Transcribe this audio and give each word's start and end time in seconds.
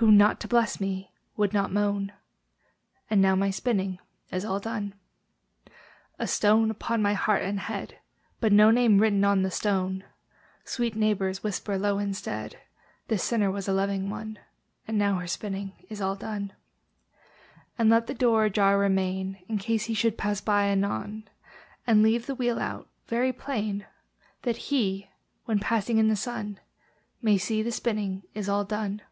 Who, 0.00 0.12
not 0.12 0.38
to 0.42 0.46
bless 0.46 0.78
me, 0.80 1.10
would 1.36 1.52
not 1.52 1.72
moan. 1.72 2.12
And 3.10 3.20
now 3.20 3.34
my 3.34 3.50
spinning 3.50 3.98
is 4.30 4.44
all 4.44 4.60
done. 4.60 4.94
A 6.20 6.26
stone 6.28 6.70
upon 6.70 7.02
my 7.02 7.14
heart 7.14 7.42
and 7.42 7.58
head, 7.58 7.98
But 8.38 8.52
no 8.52 8.70
name 8.70 9.00
written 9.00 9.24
on 9.24 9.42
the 9.42 9.50
stone! 9.50 10.04
Sweet 10.64 10.94
neighbours, 10.94 11.42
whisper 11.42 11.76
low 11.76 11.98
instead, 11.98 12.60
"This 13.08 13.24
sinner 13.24 13.50
was 13.50 13.66
a 13.66 13.72
loving 13.72 14.08
one, 14.08 14.38
And 14.86 14.98
now 14.98 15.16
her 15.18 15.26
spinning 15.26 15.72
is 15.90 16.00
all 16.00 16.14
done." 16.14 16.52
And 17.76 17.90
let 17.90 18.06
the 18.06 18.14
door 18.14 18.44
ajar 18.44 18.78
remain, 18.78 19.42
In 19.48 19.58
case 19.58 19.86
he 19.86 19.94
should 19.94 20.16
pass 20.16 20.40
by 20.40 20.66
anon; 20.68 21.24
And 21.88 22.04
leave 22.04 22.26
the 22.26 22.36
wheel 22.36 22.60
out 22.60 22.86
very 23.08 23.32
plain, 23.32 23.84
That 24.42 24.58
HE, 24.68 25.10
when 25.46 25.58
passing 25.58 25.98
in 25.98 26.06
the 26.06 26.14
sun, 26.14 26.60
May 27.20 27.36
see 27.36 27.64
the 27.64 27.72
spinning 27.72 28.22
is 28.32 28.48
all 28.48 28.62
done. 28.62 29.02